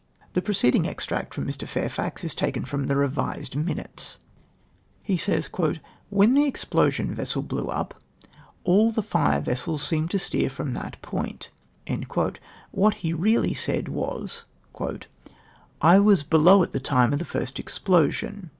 The 0.33 0.41
preceding 0.41 0.87
extract 0.87 1.31
from 1.35 1.45
Mr. 1.45 1.67
Faiifax 1.67 2.23
is 2.23 2.33
taken 2.33 2.65
from 2.65 2.87
the" 2.87 2.95
revised" 2.97 3.55
minutes. 3.55 4.17
He 5.03 5.15
says:" 5.15 5.47
When 6.09 6.33
the 6.33 6.45
explosion 6.45 7.13
vessel 7.13 7.43
hlew 7.43 7.71
up 7.71 8.01
all 8.63 8.89
the 8.89 9.03
fire 9.03 9.41
vessels 9.41 9.83
seemed 9.83 10.09
to 10.09 10.17
steer 10.17 10.49
from 10.49 10.73
that 10.73 10.99
point. 11.03 11.51
What 11.85 12.39
lie 13.03 13.11
really 13.11 13.53
said 13.53 13.85
Avas, 13.85 14.45
"/ 15.25 15.31
?/;a,s' 15.81 16.23
below 16.23 16.63
at 16.63 16.71
the 16.71 16.79
time 16.79 17.13
of 17.13 17.19
the 17.19 17.23
first 17.23 17.59
explosion 17.59 18.49